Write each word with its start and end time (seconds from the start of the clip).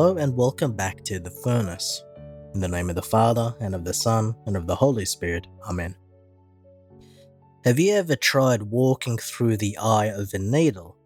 Hello 0.00 0.16
and 0.16 0.34
welcome 0.34 0.72
back 0.72 1.04
to 1.04 1.20
The 1.20 1.30
Furnace. 1.30 2.02
In 2.54 2.60
the 2.60 2.68
name 2.68 2.88
of 2.88 2.96
the 2.96 3.02
Father, 3.02 3.54
and 3.60 3.74
of 3.74 3.84
the 3.84 3.92
Son, 3.92 4.34
and 4.46 4.56
of 4.56 4.66
the 4.66 4.74
Holy 4.74 5.04
Spirit. 5.04 5.46
Amen. 5.68 5.94
Have 7.66 7.78
you 7.78 7.92
ever 7.92 8.16
tried 8.16 8.62
walking 8.62 9.18
through 9.18 9.58
the 9.58 9.76
eye 9.76 10.06
of 10.06 10.32
a 10.32 10.38
needle? 10.38 10.96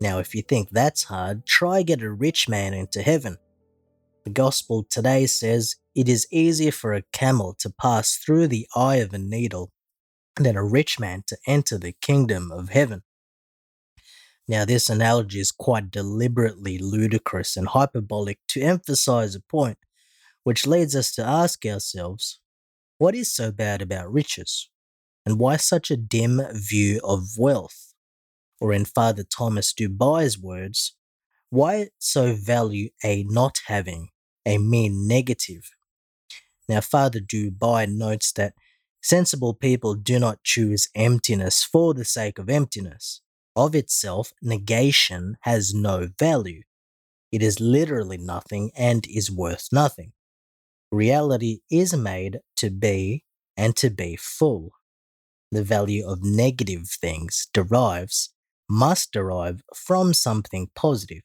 Now, 0.00 0.18
if 0.18 0.34
you 0.34 0.42
think 0.42 0.70
that's 0.70 1.04
hard, 1.04 1.46
try 1.46 1.82
get 1.82 2.02
a 2.02 2.10
rich 2.10 2.48
man 2.48 2.74
into 2.74 3.02
heaven. 3.02 3.36
The 4.24 4.30
Gospel 4.30 4.84
today 4.90 5.26
says 5.26 5.76
it 5.94 6.08
is 6.08 6.26
easier 6.32 6.72
for 6.72 6.94
a 6.94 7.04
camel 7.12 7.54
to 7.60 7.70
pass 7.70 8.16
through 8.16 8.48
the 8.48 8.66
eye 8.74 8.96
of 8.96 9.14
a 9.14 9.18
needle 9.18 9.70
than 10.40 10.56
a 10.56 10.64
rich 10.64 10.98
man 10.98 11.22
to 11.28 11.38
enter 11.46 11.78
the 11.78 11.94
kingdom 12.00 12.50
of 12.50 12.70
heaven. 12.70 13.04
Now, 14.48 14.64
this 14.64 14.90
analogy 14.90 15.40
is 15.40 15.52
quite 15.52 15.90
deliberately 15.90 16.78
ludicrous 16.78 17.56
and 17.56 17.68
hyperbolic 17.68 18.38
to 18.48 18.60
emphasize 18.60 19.34
a 19.34 19.40
point, 19.40 19.78
which 20.42 20.66
leads 20.66 20.96
us 20.96 21.12
to 21.14 21.24
ask 21.24 21.64
ourselves 21.64 22.40
what 22.98 23.14
is 23.14 23.32
so 23.32 23.50
bad 23.50 23.82
about 23.82 24.12
riches? 24.12 24.68
And 25.24 25.38
why 25.38 25.56
such 25.56 25.90
a 25.90 25.96
dim 25.96 26.40
view 26.52 27.00
of 27.02 27.30
wealth? 27.38 27.94
Or, 28.60 28.72
in 28.72 28.84
Father 28.84 29.24
Thomas 29.24 29.72
Dubay's 29.72 30.38
words, 30.38 30.96
why 31.50 31.88
so 31.98 32.34
value 32.34 32.90
a 33.04 33.24
not 33.24 33.58
having, 33.66 34.10
a 34.46 34.58
mere 34.58 34.90
negative? 34.92 35.70
Now, 36.68 36.80
Father 36.80 37.20
Dubay 37.20 37.88
notes 37.88 38.32
that 38.32 38.54
sensible 39.02 39.54
people 39.54 39.94
do 39.94 40.18
not 40.18 40.44
choose 40.44 40.88
emptiness 40.94 41.64
for 41.64 41.94
the 41.94 42.04
sake 42.04 42.38
of 42.38 42.48
emptiness 42.48 43.20
of 43.54 43.74
itself, 43.74 44.32
negation 44.42 45.36
has 45.42 45.74
no 45.74 46.08
value. 46.18 46.62
It 47.30 47.42
is 47.42 47.60
literally 47.60 48.18
nothing 48.18 48.70
and 48.76 49.06
is 49.06 49.30
worth 49.30 49.68
nothing. 49.72 50.12
Reality 50.90 51.60
is 51.70 51.94
made 51.94 52.40
to 52.56 52.70
be 52.70 53.24
and 53.56 53.74
to 53.76 53.90
be 53.90 54.16
full. 54.16 54.72
The 55.50 55.62
value 55.62 56.06
of 56.06 56.22
negative 56.22 56.88
things 56.88 57.48
derives, 57.52 58.32
must 58.68 59.12
derive 59.12 59.62
from 59.74 60.14
something 60.14 60.70
positive. 60.74 61.22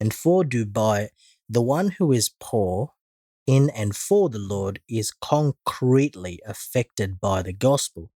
And 0.00 0.14
for 0.14 0.44
Dubay, 0.44 1.08
the 1.48 1.62
one 1.62 1.90
who 1.90 2.12
is 2.12 2.30
poor 2.40 2.92
in 3.46 3.70
and 3.70 3.96
for 3.96 4.28
the 4.28 4.38
Lord 4.38 4.80
is 4.88 5.10
concretely 5.10 6.40
affected 6.46 7.20
by 7.20 7.42
the 7.42 7.52
gospel 7.52 8.10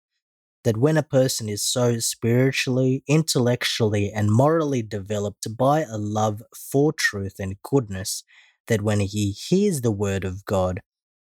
that 0.64 0.76
when 0.76 0.96
a 0.96 1.02
person 1.02 1.48
is 1.48 1.62
so 1.62 1.98
spiritually, 1.98 3.02
intellectually, 3.08 4.10
and 4.12 4.30
morally 4.30 4.82
developed 4.82 5.56
by 5.56 5.82
a 5.82 5.96
love 5.96 6.42
for 6.54 6.92
truth 6.92 7.36
and 7.38 7.62
goodness, 7.62 8.22
that 8.66 8.82
when 8.82 9.00
he 9.00 9.30
hears 9.32 9.80
the 9.80 9.90
word 9.90 10.24
of 10.24 10.44
God, 10.44 10.80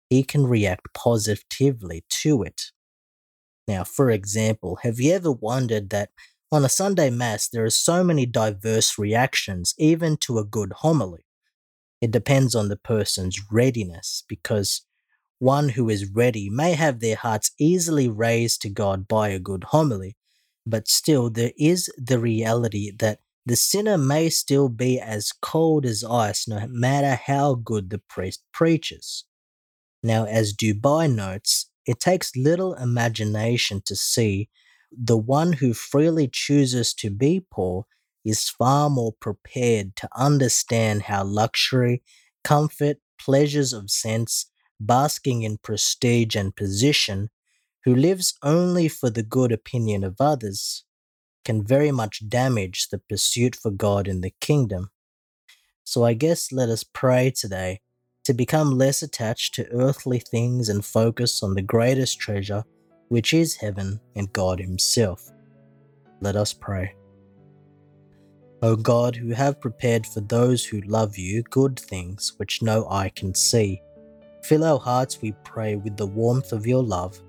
he 0.09 0.23
can 0.23 0.45
react 0.45 0.93
positively 0.93 2.03
to 2.09 2.43
it. 2.43 2.71
Now, 3.67 3.83
for 3.85 4.11
example, 4.11 4.79
have 4.83 4.99
you 4.99 5.13
ever 5.13 5.31
wondered 5.31 5.89
that 5.91 6.09
on 6.51 6.65
a 6.65 6.69
Sunday 6.69 7.09
Mass 7.09 7.47
there 7.47 7.63
are 7.63 7.69
so 7.69 8.03
many 8.03 8.25
diverse 8.25 8.99
reactions, 8.99 9.73
even 9.77 10.17
to 10.17 10.37
a 10.39 10.43
good 10.43 10.73
homily? 10.77 11.25
It 12.01 12.11
depends 12.11 12.53
on 12.55 12.67
the 12.67 12.75
person's 12.75 13.39
readiness, 13.49 14.23
because 14.27 14.81
one 15.41 15.69
who 15.69 15.89
is 15.89 16.07
ready 16.07 16.51
may 16.51 16.73
have 16.73 16.99
their 16.99 17.15
hearts 17.15 17.49
easily 17.59 18.07
raised 18.07 18.61
to 18.61 18.69
God 18.69 19.07
by 19.07 19.29
a 19.29 19.39
good 19.39 19.63
homily, 19.65 20.15
but 20.67 20.87
still 20.87 21.31
there 21.31 21.51
is 21.57 21.91
the 21.97 22.19
reality 22.19 22.91
that 22.99 23.21
the 23.43 23.55
sinner 23.55 23.97
may 23.97 24.29
still 24.29 24.69
be 24.69 24.99
as 24.99 25.31
cold 25.41 25.83
as 25.83 26.03
ice 26.03 26.47
no 26.47 26.67
matter 26.67 27.15
how 27.15 27.55
good 27.55 27.89
the 27.89 27.97
priest 27.97 28.43
preaches. 28.53 29.25
Now, 30.03 30.25
as 30.25 30.53
Dubay 30.53 31.11
notes, 31.11 31.71
it 31.87 31.99
takes 31.99 32.35
little 32.35 32.75
imagination 32.75 33.81
to 33.87 33.95
see 33.95 34.47
the 34.95 35.17
one 35.17 35.53
who 35.53 35.73
freely 35.73 36.29
chooses 36.31 36.93
to 36.95 37.09
be 37.09 37.43
poor 37.51 37.87
is 38.23 38.47
far 38.47 38.91
more 38.91 39.13
prepared 39.19 39.95
to 39.95 40.09
understand 40.15 41.03
how 41.03 41.23
luxury, 41.23 42.03
comfort, 42.43 42.97
pleasures 43.17 43.73
of 43.73 43.89
sense, 43.89 44.50
basking 44.85 45.43
in 45.43 45.57
prestige 45.57 46.35
and 46.35 46.55
position, 46.55 47.29
who 47.83 47.95
lives 47.95 48.33
only 48.43 48.87
for 48.87 49.09
the 49.09 49.23
good 49.23 49.51
opinion 49.51 50.03
of 50.03 50.15
others, 50.19 50.83
can 51.43 51.63
very 51.65 51.91
much 51.91 52.27
damage 52.29 52.89
the 52.89 52.99
pursuit 52.99 53.55
for 53.55 53.71
God 53.71 54.07
in 54.07 54.21
the 54.21 54.33
kingdom. 54.39 54.91
So 55.83 56.03
I 56.03 56.13
guess 56.13 56.51
let 56.51 56.69
us 56.69 56.83
pray 56.83 57.31
today 57.31 57.81
to 58.23 58.33
become 58.33 58.77
less 58.77 59.01
attached 59.01 59.55
to 59.55 59.71
earthly 59.71 60.19
things 60.19 60.69
and 60.69 60.85
focus 60.85 61.41
on 61.41 61.55
the 61.55 61.61
greatest 61.61 62.19
treasure, 62.19 62.63
which 63.09 63.33
is 63.33 63.55
heaven 63.55 63.99
and 64.15 64.31
God 64.31 64.59
Himself. 64.59 65.31
Let 66.21 66.35
us 66.35 66.53
pray. 66.53 66.95
O 68.61 68.75
God, 68.75 69.15
who 69.15 69.29
have 69.29 69.59
prepared 69.59 70.05
for 70.05 70.21
those 70.21 70.63
who 70.63 70.81
love 70.81 71.17
you 71.17 71.41
good 71.43 71.79
things 71.79 72.33
which 72.37 72.61
no 72.61 72.87
eye 72.89 73.11
can 73.15 73.33
see, 73.33 73.81
Fill 74.43 74.63
our 74.63 74.79
hearts, 74.79 75.21
we 75.21 75.33
pray, 75.43 75.75
with 75.75 75.97
the 75.97 76.07
warmth 76.07 76.51
of 76.51 76.65
your 76.65 76.83
love, 76.83 77.21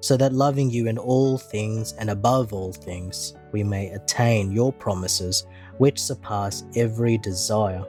so 0.00 0.16
that 0.16 0.32
loving 0.32 0.70
you 0.70 0.86
in 0.86 0.98
all 0.98 1.36
things 1.36 1.92
and 1.94 2.10
above 2.10 2.52
all 2.52 2.72
things, 2.72 3.34
we 3.52 3.62
may 3.62 3.88
attain 3.90 4.52
your 4.52 4.72
promises 4.72 5.46
which 5.78 6.00
surpass 6.00 6.64
every 6.76 7.18
desire. 7.18 7.84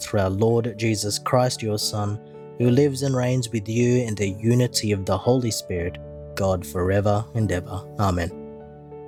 Through 0.00 0.20
our 0.20 0.30
Lord 0.30 0.74
Jesus 0.78 1.18
Christ, 1.18 1.62
your 1.62 1.78
Son, 1.78 2.20
who 2.58 2.70
lives 2.70 3.02
and 3.02 3.14
reigns 3.14 3.50
with 3.50 3.68
you 3.68 4.02
in 4.02 4.14
the 4.14 4.30
unity 4.30 4.92
of 4.92 5.04
the 5.04 5.18
Holy 5.18 5.50
Spirit, 5.50 5.98
God 6.36 6.66
forever 6.66 7.24
and 7.34 7.50
ever. 7.50 7.82
Amen. 7.98 8.30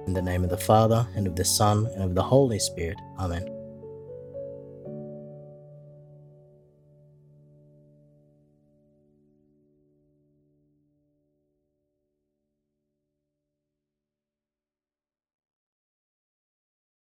In 0.06 0.14
the 0.14 0.22
name 0.22 0.44
of 0.44 0.50
the 0.50 0.56
Father, 0.56 1.06
and 1.14 1.26
of 1.26 1.36
the 1.36 1.44
Son, 1.44 1.86
and 1.94 2.02
of 2.02 2.14
the 2.14 2.22
Holy 2.22 2.58
Spirit. 2.58 2.98
Amen. 3.18 3.57